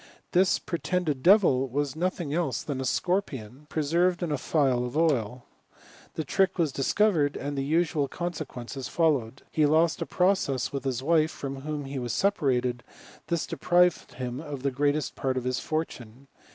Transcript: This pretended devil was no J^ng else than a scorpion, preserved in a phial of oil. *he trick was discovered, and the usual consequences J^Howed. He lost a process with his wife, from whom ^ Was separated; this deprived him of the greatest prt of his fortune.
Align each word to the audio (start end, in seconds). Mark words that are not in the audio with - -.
This 0.31 0.57
pretended 0.57 1.21
devil 1.21 1.69
was 1.69 1.95
no 1.95 2.07
J^ng 2.07 2.33
else 2.33 2.63
than 2.63 2.81
a 2.81 2.85
scorpion, 2.85 3.67
preserved 3.69 4.23
in 4.23 4.31
a 4.31 4.37
phial 4.39 4.83
of 4.83 4.97
oil. 4.97 5.45
*he 6.15 6.23
trick 6.23 6.57
was 6.57 6.71
discovered, 6.71 7.35
and 7.37 7.55
the 7.55 7.63
usual 7.63 8.07
consequences 8.07 8.89
J^Howed. 8.89 9.41
He 9.51 9.67
lost 9.67 10.01
a 10.01 10.07
process 10.07 10.73
with 10.73 10.85
his 10.85 11.03
wife, 11.03 11.29
from 11.29 11.61
whom 11.61 11.85
^ 11.85 11.99
Was 12.01 12.13
separated; 12.13 12.81
this 13.27 13.45
deprived 13.45 14.13
him 14.15 14.39
of 14.41 14.63
the 14.63 14.71
greatest 14.71 15.15
prt 15.15 15.37
of 15.37 15.43
his 15.43 15.59
fortune. 15.59 16.25